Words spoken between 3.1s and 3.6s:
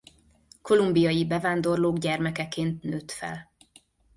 fel.